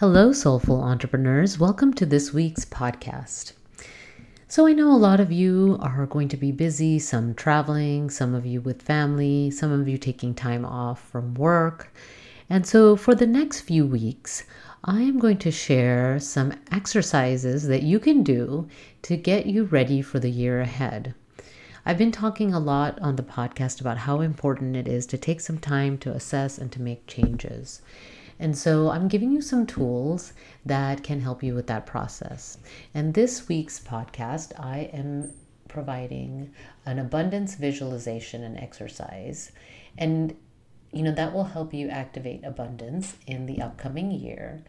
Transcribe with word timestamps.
Hello, 0.00 0.32
soulful 0.32 0.80
entrepreneurs. 0.80 1.58
Welcome 1.58 1.92
to 1.92 2.06
this 2.06 2.32
week's 2.32 2.64
podcast. 2.64 3.52
So, 4.48 4.66
I 4.66 4.72
know 4.72 4.90
a 4.90 4.96
lot 4.96 5.20
of 5.20 5.30
you 5.30 5.76
are 5.82 6.06
going 6.06 6.28
to 6.28 6.38
be 6.38 6.52
busy, 6.52 6.98
some 6.98 7.34
traveling, 7.34 8.08
some 8.08 8.34
of 8.34 8.46
you 8.46 8.62
with 8.62 8.80
family, 8.80 9.50
some 9.50 9.70
of 9.70 9.86
you 9.88 9.98
taking 9.98 10.32
time 10.32 10.64
off 10.64 11.06
from 11.06 11.34
work. 11.34 11.92
And 12.48 12.66
so, 12.66 12.96
for 12.96 13.14
the 13.14 13.26
next 13.26 13.60
few 13.60 13.84
weeks, 13.86 14.44
I 14.82 15.02
am 15.02 15.18
going 15.18 15.36
to 15.36 15.50
share 15.50 16.18
some 16.18 16.54
exercises 16.72 17.66
that 17.66 17.82
you 17.82 18.00
can 18.00 18.22
do 18.22 18.68
to 19.02 19.18
get 19.18 19.44
you 19.44 19.64
ready 19.64 20.00
for 20.00 20.18
the 20.18 20.30
year 20.30 20.62
ahead. 20.62 21.14
I've 21.84 21.98
been 21.98 22.10
talking 22.10 22.54
a 22.54 22.58
lot 22.58 22.98
on 23.00 23.16
the 23.16 23.22
podcast 23.22 23.82
about 23.82 23.98
how 23.98 24.22
important 24.22 24.76
it 24.76 24.88
is 24.88 25.04
to 25.08 25.18
take 25.18 25.42
some 25.42 25.58
time 25.58 25.98
to 25.98 26.12
assess 26.12 26.56
and 26.56 26.72
to 26.72 26.80
make 26.80 27.06
changes. 27.06 27.82
And 28.40 28.56
so 28.56 28.90
I'm 28.90 29.06
giving 29.06 29.30
you 29.30 29.42
some 29.42 29.66
tools 29.66 30.32
that 30.64 31.04
can 31.04 31.20
help 31.20 31.42
you 31.42 31.54
with 31.54 31.66
that 31.66 31.84
process. 31.84 32.56
And 32.94 33.12
this 33.12 33.48
week's 33.48 33.78
podcast, 33.78 34.58
I 34.58 34.90
am 34.94 35.34
providing 35.68 36.50
an 36.86 36.98
abundance 36.98 37.54
visualization 37.54 38.42
and 38.42 38.56
exercise. 38.56 39.52
And, 39.98 40.34
you 40.90 41.02
know, 41.02 41.12
that 41.12 41.34
will 41.34 41.44
help 41.44 41.74
you 41.74 41.90
activate 41.90 42.42
abundance 42.42 43.14
in 43.26 43.44
the 43.44 43.60
upcoming 43.60 44.10
year. 44.10 44.64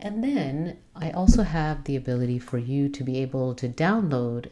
And 0.00 0.24
then 0.24 0.78
I 0.96 1.10
also 1.10 1.42
have 1.42 1.84
the 1.84 1.96
ability 1.96 2.38
for 2.38 2.56
you 2.56 2.88
to 2.88 3.04
be 3.04 3.18
able 3.18 3.54
to 3.56 3.68
download 3.68 4.48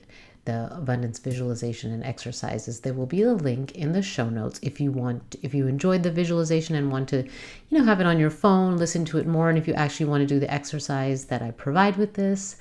the 0.48 0.68
abundance 0.76 1.18
visualization 1.18 1.92
and 1.92 2.02
exercises 2.02 2.80
there 2.80 2.94
will 2.94 3.06
be 3.06 3.22
a 3.22 3.32
link 3.32 3.72
in 3.72 3.92
the 3.92 4.02
show 4.02 4.28
notes 4.28 4.58
if 4.62 4.80
you 4.80 4.90
want 4.90 5.36
if 5.42 5.54
you 5.54 5.66
enjoyed 5.66 6.02
the 6.02 6.10
visualization 6.10 6.74
and 6.74 6.90
want 6.90 7.08
to 7.08 7.22
you 7.68 7.78
know 7.78 7.84
have 7.84 8.00
it 8.00 8.06
on 8.06 8.18
your 8.18 8.30
phone 8.30 8.76
listen 8.76 9.04
to 9.04 9.18
it 9.18 9.26
more 9.26 9.48
and 9.48 9.58
if 9.58 9.68
you 9.68 9.74
actually 9.74 10.06
want 10.06 10.20
to 10.20 10.34
do 10.34 10.40
the 10.40 10.52
exercise 10.52 11.26
that 11.26 11.42
i 11.42 11.50
provide 11.52 11.96
with 11.96 12.14
this 12.14 12.56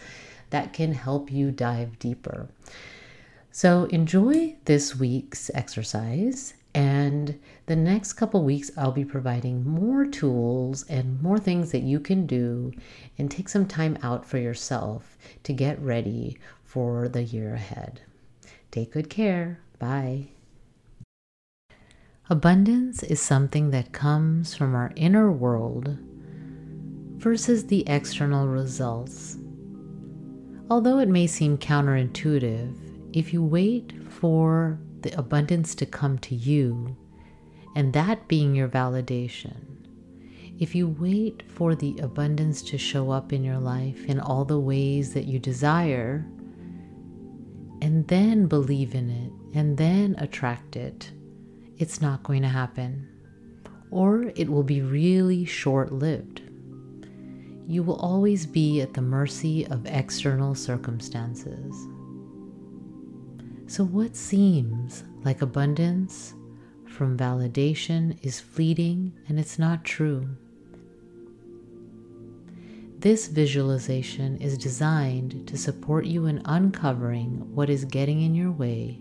that 0.49 0.73
can 0.73 0.93
help 0.93 1.31
you 1.31 1.51
dive 1.51 1.99
deeper. 1.99 2.47
So 3.51 3.85
enjoy 3.85 4.55
this 4.65 4.95
week's 4.95 5.49
exercise 5.53 6.53
and 6.75 7.39
the 7.65 7.75
next 7.75 8.13
couple 8.13 8.43
weeks, 8.43 8.69
I'll 8.77 8.91
be 8.91 9.03
providing 9.03 9.67
more 9.67 10.05
tools 10.05 10.85
and 10.87 11.19
more 11.23 11.39
things 11.39 11.71
that 11.71 11.81
you 11.81 11.99
can 11.99 12.27
do 12.27 12.71
and 13.17 13.31
take 13.31 13.49
some 13.49 13.65
time 13.65 13.97
out 14.03 14.27
for 14.27 14.37
yourself 14.37 15.17
to 15.43 15.53
get 15.53 15.81
ready 15.81 16.37
for 16.67 17.07
the 17.07 17.23
year 17.23 17.55
ahead. 17.55 18.01
Take 18.69 18.91
good 18.91 19.09
care. 19.09 19.61
Bye. 19.79 20.31
Abundance 22.29 23.03
is 23.03 23.21
something 23.21 23.71
that 23.71 23.93
comes 23.93 24.53
from 24.53 24.75
our 24.75 24.91
inner 24.97 25.31
world 25.31 25.97
versus 27.15 27.67
the 27.67 27.87
external 27.87 28.47
results. 28.47 29.37
Although 30.69 30.99
it 30.99 31.07
may 31.07 31.25
seem 31.25 31.57
counterintuitive, 31.57 32.75
if 33.13 33.31
you 33.31 33.41
wait 33.41 33.93
for 34.09 34.77
the 35.01 35.17
abundance 35.17 35.73
to 35.75 35.85
come 35.85 36.17
to 36.19 36.35
you, 36.35 36.97
and 37.75 37.93
that 37.93 38.27
being 38.27 38.53
your 38.55 38.67
validation. 38.67 39.55
If 40.59 40.75
you 40.75 40.89
wait 40.99 41.43
for 41.47 41.75
the 41.75 41.97
abundance 41.99 42.61
to 42.63 42.77
show 42.77 43.11
up 43.11 43.31
in 43.31 43.43
your 43.43 43.59
life 43.59 44.03
in 44.05 44.19
all 44.19 44.43
the 44.43 44.59
ways 44.59 45.13
that 45.13 45.25
you 45.25 45.39
desire, 45.39 46.25
and 47.81 48.07
then 48.07 48.47
believe 48.47 48.95
in 48.95 49.09
it, 49.09 49.57
and 49.57 49.77
then 49.77 50.15
attract 50.17 50.75
it, 50.75 51.11
it's 51.77 52.01
not 52.01 52.23
going 52.23 52.41
to 52.41 52.47
happen. 52.47 53.07
Or 53.91 54.31
it 54.35 54.49
will 54.49 54.63
be 54.63 54.81
really 54.81 55.45
short 55.45 55.91
lived. 55.91 56.41
You 57.67 57.83
will 57.83 57.97
always 57.97 58.45
be 58.45 58.81
at 58.81 58.93
the 58.93 59.01
mercy 59.01 59.67
of 59.67 59.85
external 59.85 60.55
circumstances. 60.55 61.75
So, 63.67 63.83
what 63.83 64.15
seems 64.15 65.03
like 65.23 65.41
abundance 65.41 66.33
from 66.85 67.17
validation 67.17 68.17
is 68.23 68.39
fleeting 68.39 69.11
and 69.27 69.37
it's 69.37 69.59
not 69.59 69.83
true. 69.83 70.29
This 73.07 73.27
visualization 73.27 74.35
is 74.41 74.57
designed 74.57 75.47
to 75.47 75.57
support 75.57 76.05
you 76.05 76.25
in 76.25 76.41
uncovering 76.43 77.55
what 77.55 77.69
is 77.69 77.85
getting 77.85 78.21
in 78.21 78.35
your 78.35 78.51
way 78.51 78.99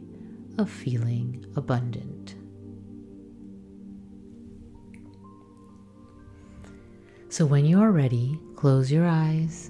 of 0.58 0.70
feeling 0.70 1.44
abundant. 1.56 2.36
So, 7.30 7.46
when 7.46 7.64
you 7.64 7.80
are 7.80 7.90
ready, 7.90 8.38
close 8.54 8.92
your 8.92 9.08
eyes, 9.08 9.68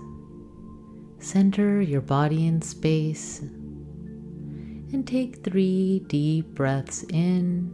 center 1.19 1.81
your 1.81 2.03
body 2.03 2.47
in 2.47 2.61
space 2.61 3.39
and 3.41 5.07
take 5.07 5.45
three 5.45 6.01
deep 6.09 6.49
breaths 6.49 7.05
in 7.05 7.73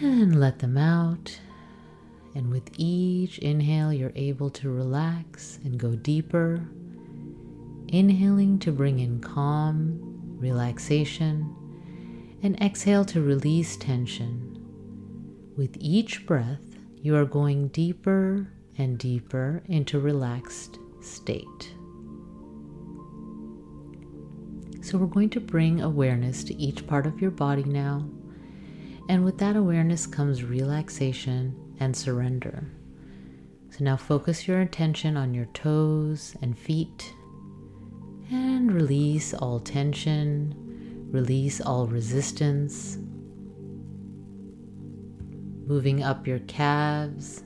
and 0.00 0.40
let 0.40 0.60
them 0.60 0.78
out. 0.78 1.38
And 2.34 2.50
with 2.50 2.70
each 2.76 3.38
inhale, 3.38 3.92
you're 3.92 4.12
able 4.14 4.50
to 4.50 4.70
relax 4.70 5.58
and 5.64 5.78
go 5.78 5.94
deeper. 5.94 6.66
Inhaling 7.88 8.58
to 8.60 8.72
bring 8.72 9.00
in 9.00 9.20
calm, 9.20 9.98
relaxation, 10.38 11.54
and 12.42 12.60
exhale 12.60 13.04
to 13.06 13.20
release 13.20 13.76
tension. 13.76 14.58
With 15.56 15.76
each 15.78 16.26
breath, 16.26 16.62
you 16.96 17.14
are 17.16 17.26
going 17.26 17.68
deeper 17.68 18.48
and 18.78 18.98
deeper 18.98 19.62
into 19.66 20.00
relaxed 20.00 20.78
state. 21.02 21.74
So 24.80 24.98
we're 24.98 25.06
going 25.06 25.30
to 25.30 25.40
bring 25.40 25.82
awareness 25.82 26.42
to 26.44 26.54
each 26.54 26.86
part 26.86 27.06
of 27.06 27.20
your 27.20 27.30
body 27.30 27.62
now. 27.64 28.08
And 29.08 29.24
with 29.24 29.36
that 29.38 29.54
awareness 29.54 30.06
comes 30.06 30.42
relaxation 30.42 31.61
and 31.82 31.96
surrender. 31.96 32.64
So 33.70 33.82
now 33.82 33.96
focus 33.96 34.46
your 34.46 34.60
attention 34.60 35.16
on 35.16 35.34
your 35.34 35.46
toes 35.46 36.36
and 36.40 36.56
feet 36.56 37.12
and 38.30 38.72
release 38.72 39.34
all 39.34 39.58
tension, 39.58 40.54
release 41.10 41.60
all 41.60 41.88
resistance. 41.88 42.98
Moving 45.66 46.04
up 46.04 46.26
your 46.26 46.38
calves 46.40 47.42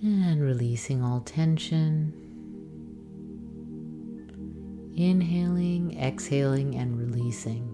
and 0.00 0.40
releasing 0.40 1.02
all 1.02 1.20
tension. 1.20 2.12
Inhaling, 4.94 5.98
exhaling, 5.98 6.76
and 6.76 6.96
releasing. 6.98 7.71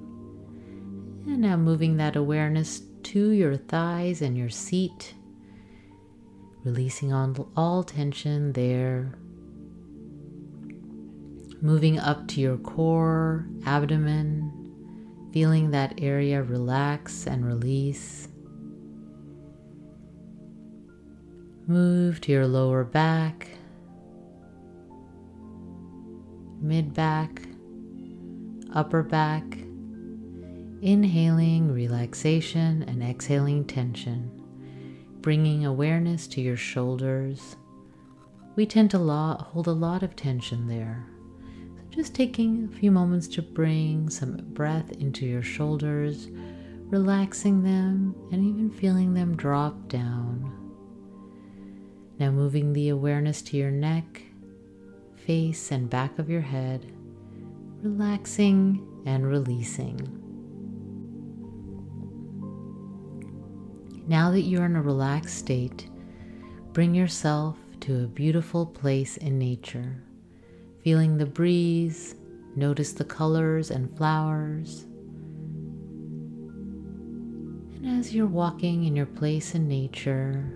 And 1.28 1.42
now 1.42 1.58
moving 1.58 1.98
that 1.98 2.16
awareness 2.16 2.80
to 3.02 3.30
your 3.30 3.54
thighs 3.54 4.22
and 4.22 4.36
your 4.36 4.48
seat, 4.48 5.12
releasing 6.64 7.12
all, 7.12 7.50
all 7.54 7.84
tension 7.84 8.54
there. 8.54 9.12
Moving 11.60 11.98
up 11.98 12.26
to 12.28 12.40
your 12.40 12.56
core, 12.56 13.46
abdomen, 13.66 15.30
feeling 15.30 15.70
that 15.70 16.00
area 16.00 16.42
relax 16.42 17.26
and 17.26 17.44
release. 17.44 18.28
Move 21.66 22.22
to 22.22 22.32
your 22.32 22.46
lower 22.46 22.84
back, 22.84 23.48
mid 26.58 26.94
back, 26.94 27.42
upper 28.72 29.02
back, 29.02 29.44
inhaling 30.80 31.72
relaxation 31.72 32.84
and 32.84 33.02
exhaling 33.02 33.64
tension, 33.64 34.30
bringing 35.20 35.66
awareness 35.66 36.26
to 36.28 36.40
your 36.40 36.56
shoulders. 36.56 37.56
We 38.54 38.66
tend 38.66 38.90
to 38.92 38.98
hold 38.98 39.66
a 39.66 39.72
lot 39.72 40.02
of 40.02 40.16
tension 40.16 40.68
there. 40.68 41.04
So 41.76 41.82
just 41.90 42.14
taking 42.14 42.64
a 42.72 42.76
few 42.76 42.90
moments 42.90 43.26
to 43.28 43.42
bring 43.42 44.08
some 44.08 44.36
breath 44.52 44.90
into 44.92 45.26
your 45.26 45.42
shoulders, 45.42 46.28
relaxing 46.86 47.62
them, 47.62 48.14
and 48.32 48.44
even 48.44 48.70
feeling 48.70 49.14
them 49.14 49.36
drop 49.36 49.88
down. 49.88 50.54
Now 52.18 52.30
moving 52.30 52.72
the 52.72 52.88
awareness 52.88 53.42
to 53.42 53.56
your 53.56 53.70
neck, 53.70 54.22
face, 55.16 55.70
and 55.70 55.90
back 55.90 56.18
of 56.18 56.30
your 56.30 56.40
head, 56.40 56.92
relaxing 57.82 58.84
and 59.06 59.26
releasing. 59.26 60.17
Now 64.08 64.30
that 64.30 64.40
you're 64.40 64.64
in 64.64 64.74
a 64.74 64.82
relaxed 64.82 65.36
state, 65.36 65.88
bring 66.72 66.94
yourself 66.94 67.58
to 67.80 68.04
a 68.04 68.08
beautiful 68.08 68.64
place 68.64 69.18
in 69.18 69.38
nature, 69.38 70.02
feeling 70.82 71.18
the 71.18 71.26
breeze, 71.26 72.14
notice 72.56 72.94
the 72.94 73.04
colors 73.04 73.70
and 73.70 73.94
flowers, 73.96 74.86
And 77.88 78.00
as 78.00 78.12
you're 78.14 78.26
walking 78.26 78.84
in 78.84 78.96
your 78.96 79.06
place 79.06 79.54
in 79.54 79.68
nature, 79.68 80.52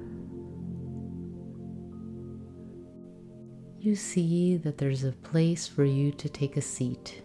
you 3.78 3.94
see 3.94 4.56
that 4.56 4.78
there's 4.78 5.04
a 5.04 5.12
place 5.12 5.68
for 5.68 5.84
you 5.84 6.10
to 6.12 6.28
take 6.28 6.56
a 6.56 6.62
seat. 6.62 7.22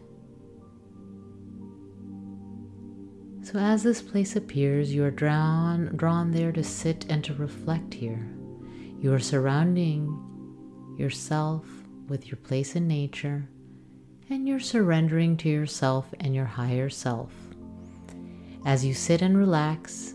So, 3.50 3.60
as 3.60 3.82
this 3.82 4.02
place 4.02 4.36
appears, 4.36 4.94
you 4.94 5.06
are 5.06 5.10
drawn, 5.10 5.96
drawn 5.96 6.32
there 6.32 6.52
to 6.52 6.66
sit 6.66 7.06
and 7.08 7.24
to 7.24 7.34
reflect 7.36 7.94
here. 7.94 8.28
You 9.00 9.14
are 9.14 9.20
surrounding 9.20 10.06
yourself 10.98 11.66
with 12.10 12.28
your 12.28 12.36
place 12.36 12.76
in 12.76 12.90
nature, 12.90 13.48
and 14.30 14.50
you're 14.50 14.60
surrendering 14.60 15.38
to 15.38 15.50
yourself 15.50 16.14
and 16.20 16.36
your 16.36 16.44
higher 16.44 16.90
self. 16.90 17.32
As 18.66 18.84
you 18.84 18.94
sit 18.94 19.22
and 19.22 19.38
relax, 19.38 20.14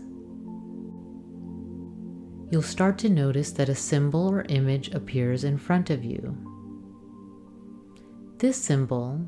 you'll 2.51 2.61
start 2.61 2.99
to 2.99 3.09
notice 3.09 3.51
that 3.53 3.67
a 3.67 3.73
symbol 3.73 4.29
or 4.31 4.45
image 4.49 4.89
appears 4.89 5.43
in 5.43 5.57
front 5.57 5.89
of 5.89 6.03
you. 6.03 6.37
This 8.37 8.57
symbol 8.57 9.27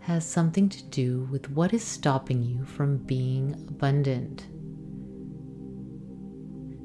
has 0.00 0.24
something 0.24 0.68
to 0.68 0.82
do 0.84 1.28
with 1.30 1.50
what 1.50 1.72
is 1.72 1.84
stopping 1.84 2.42
you 2.42 2.64
from 2.64 2.96
being 2.98 3.54
abundant. 3.68 4.46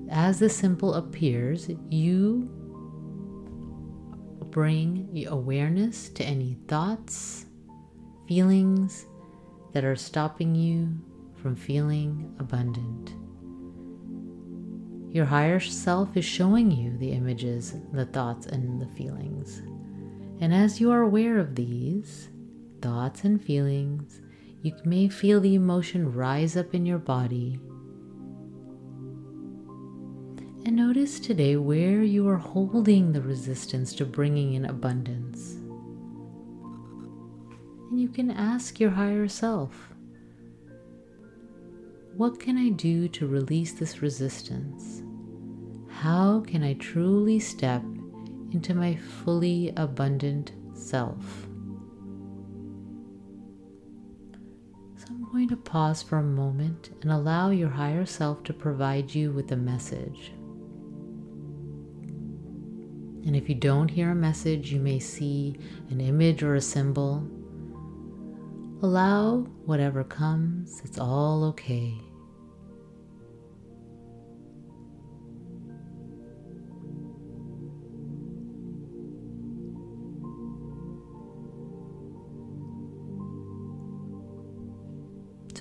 As 0.09 0.39
the 0.39 0.49
symbol 0.49 0.93
appears, 0.93 1.69
you 1.89 2.49
bring 4.51 5.25
awareness 5.29 6.09
to 6.09 6.23
any 6.23 6.57
thoughts, 6.67 7.45
feelings 8.27 9.05
that 9.73 9.83
are 9.83 9.95
stopping 9.95 10.55
you 10.55 10.93
from 11.41 11.55
feeling 11.55 12.33
abundant. 12.39 13.13
Your 15.13 15.25
higher 15.25 15.59
self 15.59 16.15
is 16.17 16.25
showing 16.25 16.71
you 16.71 16.97
the 16.97 17.11
images, 17.11 17.75
the 17.93 18.05
thoughts, 18.05 18.45
and 18.47 18.81
the 18.81 18.87
feelings. 18.87 19.61
And 20.41 20.53
as 20.53 20.81
you 20.81 20.91
are 20.91 21.01
aware 21.01 21.37
of 21.39 21.55
these 21.55 22.29
thoughts 22.85 23.23
and 23.23 23.43
feelings, 23.43 24.21
you 24.61 24.71
may 24.85 25.09
feel 25.09 25.41
the 25.41 25.55
emotion 25.55 26.13
rise 26.13 26.55
up 26.55 26.75
in 26.75 26.85
your 26.85 26.99
body. 26.99 27.59
And 30.63 30.75
notice 30.75 31.19
today 31.19 31.55
where 31.55 32.03
you 32.03 32.27
are 32.27 32.37
holding 32.37 33.11
the 33.11 33.23
resistance 33.23 33.95
to 33.95 34.05
bringing 34.05 34.53
in 34.53 34.65
abundance. 34.65 35.55
And 37.89 37.99
you 37.99 38.07
can 38.07 38.29
ask 38.29 38.79
your 38.79 38.91
higher 38.91 39.27
self, 39.27 39.89
what 42.15 42.39
can 42.39 42.55
I 42.55 42.69
do 42.69 43.07
to 43.07 43.25
release 43.25 43.71
this 43.71 44.03
resistance? 44.03 45.01
How 45.89 46.41
can 46.41 46.61
I 46.61 46.75
truly 46.75 47.39
step 47.39 47.81
into 48.51 48.75
my 48.75 48.95
fully 48.95 49.73
abundant 49.75 50.51
self? 50.75 51.44
I'm 55.07 55.31
going 55.31 55.49
to 55.49 55.55
pause 55.55 56.01
for 56.01 56.17
a 56.17 56.23
moment 56.23 56.89
and 57.01 57.11
allow 57.11 57.51
your 57.51 57.69
higher 57.69 58.05
self 58.05 58.43
to 58.43 58.53
provide 58.53 59.13
you 59.13 59.31
with 59.31 59.51
a 59.51 59.55
message. 59.55 60.31
And 63.25 63.35
if 63.35 63.49
you 63.49 63.55
don't 63.55 63.89
hear 63.89 64.11
a 64.11 64.15
message, 64.15 64.71
you 64.71 64.79
may 64.79 64.99
see 64.99 65.57
an 65.89 65.99
image 65.99 66.43
or 66.43 66.55
a 66.55 66.61
symbol. 66.61 67.27
Allow 68.81 69.47
whatever 69.65 70.03
comes, 70.03 70.81
it's 70.83 70.99
all 70.99 71.43
okay. 71.45 72.04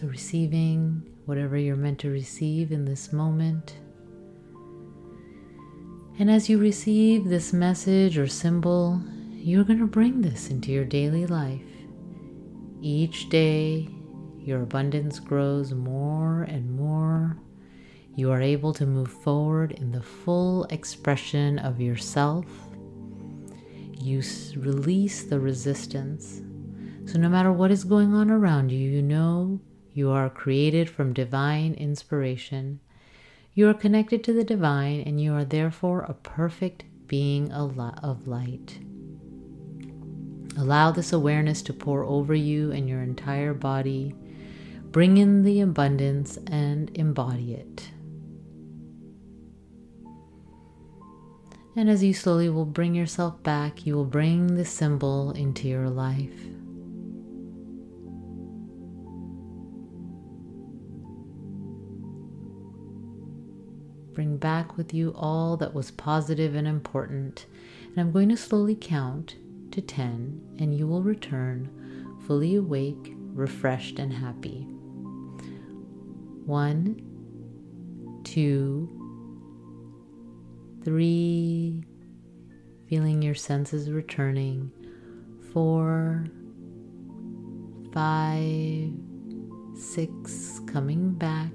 Receiving 0.05 1.03
whatever 1.25 1.57
you're 1.57 1.77
meant 1.77 1.99
to 2.01 2.11
receive 2.11 2.71
in 2.71 2.85
this 2.85 3.13
moment. 3.13 3.79
And 6.19 6.31
as 6.31 6.49
you 6.49 6.59
receive 6.59 7.25
this 7.25 7.53
message 7.53 8.19
or 8.19 8.29
symbol, 8.29 9.03
you're 9.33 9.65
going 9.65 9.81
to 9.81 9.87
bring 9.87 10.21
this 10.21 10.51
into 10.51 10.71
your 10.71 10.85
daily 10.85 11.27
life. 11.27 11.61
Each 12.81 13.29
day, 13.29 13.89
your 14.39 14.63
abundance 14.63 15.19
grows 15.19 15.73
more 15.73 16.43
and 16.43 16.71
more. 16.77 17.37
You 18.15 18.31
are 18.31 18.43
able 18.43 18.73
to 18.75 18.87
move 18.87 19.11
forward 19.11 19.73
in 19.73 19.91
the 19.91 20.03
full 20.03 20.65
expression 20.65 21.59
of 21.59 21.81
yourself. 21.81 22.47
You 23.99 24.23
release 24.57 25.25
the 25.25 25.41
resistance. 25.41 26.43
So, 27.07 27.19
no 27.19 27.29
matter 27.29 27.53
what 27.53 27.71
is 27.71 27.85
going 27.85 28.15
on 28.15 28.31
around 28.31 28.71
you, 28.71 28.79
you 28.79 29.03
know 29.03 29.61
you 29.95 30.11
are 30.11 30.29
created 30.29 30.91
from 30.91 31.15
divine 31.15 31.73
inspiration 31.75 32.81
you 33.57 33.69
are 33.69 33.75
connected 33.75 34.25
to 34.25 34.33
the 34.33 34.43
divine 34.43 35.03
and 35.03 35.21
you 35.21 35.33
are 35.33 35.45
therefore 35.45 36.01
a 36.01 36.15
perfect 36.15 36.83
being 37.07 37.53
of 37.53 38.27
light. 38.27 38.81
Allow 40.59 40.91
this 40.91 41.13
awareness 41.13 41.63
to 41.63 41.73
pour 41.73 42.03
over 42.03 42.35
you 42.35 42.73
and 42.73 42.89
your 42.89 43.01
entire 43.01 43.55
body. 43.55 44.13
Bring 44.91 45.19
in 45.19 45.45
the 45.45 45.61
abundance 45.61 46.37
and 46.49 46.91
embody 46.97 47.55
it. 47.55 47.91
And 51.77 51.89
as 51.89 52.03
you 52.03 52.13
slowly 52.13 52.49
will 52.49 52.67
bring 52.67 52.95
yourself 52.97 53.41
back, 53.45 53.87
you 53.87 53.95
will 53.95 54.05
bring 54.05 54.57
the 54.57 54.65
symbol 54.65 55.31
into 55.31 55.69
your 55.69 55.89
life. 55.89 56.41
Bring 64.15 64.37
back 64.37 64.77
with 64.77 64.95
you 64.95 65.13
all 65.17 65.57
that 65.57 65.75
was 65.75 65.91
positive 65.91 66.55
and 66.55 66.69
important. 66.69 67.47
And 67.89 67.99
I'm 67.99 68.13
going 68.13 68.29
to 68.29 68.37
slowly 68.37 68.77
count 68.77 69.37
to 69.73 69.81
10, 69.81 70.57
and 70.59 70.77
you 70.77 70.87
will 70.87 71.03
return 71.03 71.69
fully 72.27 72.55
awake, 72.55 73.13
refreshed, 73.33 73.99
and 73.99 74.13
happy. 74.13 74.67
One, 76.47 77.01
two, 78.25 78.89
three, 80.85 81.85
feeling 82.89 83.23
your 83.23 83.35
senses 83.35 83.91
returning. 83.91 84.71
Four, 85.53 86.27
five, 87.93 88.91
six, 89.77 90.61
coming 90.67 91.13
back. 91.13 91.53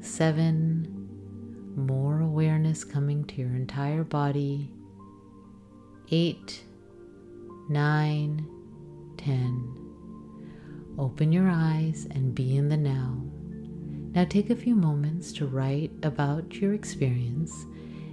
Seven, 0.00 0.93
more 1.76 2.20
awareness 2.20 2.84
coming 2.84 3.24
to 3.24 3.36
your 3.36 3.54
entire 3.54 4.04
body. 4.04 4.70
Eight, 6.10 6.62
nine, 7.68 8.46
ten. 9.16 9.74
Open 10.98 11.32
your 11.32 11.48
eyes 11.48 12.06
and 12.10 12.34
be 12.34 12.56
in 12.56 12.68
the 12.68 12.76
now. 12.76 13.22
Now 14.12 14.24
take 14.24 14.50
a 14.50 14.56
few 14.56 14.76
moments 14.76 15.32
to 15.32 15.46
write 15.46 15.90
about 16.02 16.54
your 16.54 16.72
experience 16.72 17.66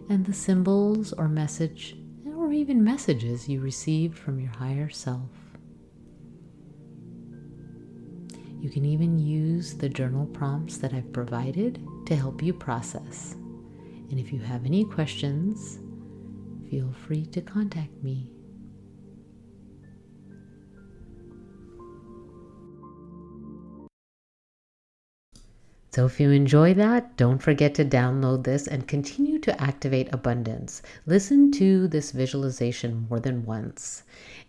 and 0.10 0.26
the 0.26 0.34
symbols 0.34 1.14
or 1.14 1.28
message 1.28 1.96
or 2.36 2.52
even 2.52 2.84
messages 2.84 3.48
you 3.48 3.62
received 3.62 4.18
from 4.18 4.40
your 4.40 4.52
higher 4.52 4.90
self. 4.90 5.30
You 8.60 8.70
can 8.70 8.86
even 8.86 9.18
use 9.18 9.74
the 9.76 9.90
journal 9.90 10.26
prompts 10.28 10.78
that 10.78 10.94
I've 10.94 11.14
provided 11.14 11.84
to 12.06 12.16
help 12.16 12.44
you 12.44 12.54
process. 12.54 13.36
And 14.12 14.20
if 14.20 14.34
you 14.34 14.42
have 14.42 14.66
any 14.66 14.84
questions, 14.84 15.80
feel 16.70 16.92
free 16.92 17.26
to 17.28 17.42
contact 17.42 18.04
me. 18.04 18.30
So, 25.94 26.06
if 26.06 26.20
you 26.20 26.32
enjoy 26.32 26.74
that, 26.74 27.16
don't 27.18 27.42
forget 27.42 27.74
to 27.76 27.86
download 27.86 28.44
this 28.44 28.68
and 28.68 28.88
continue 28.88 29.40
to 29.40 29.62
activate 29.62 30.14
abundance. 30.14 30.82
Listen 31.06 31.52
to 31.54 31.88
this 31.88 32.12
visualization 32.12 33.08
more 33.10 33.20
than 33.20 33.46
once, 33.46 34.04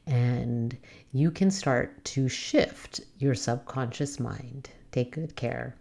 and 0.07 0.76
you 1.12 1.31
can 1.31 1.50
start 1.50 2.04
to 2.07 2.28
shift 2.28 3.00
your 3.19 3.35
subconscious 3.35 4.21
mind. 4.21 4.71
Take 4.92 5.12
good 5.12 5.35
care. 5.35 5.76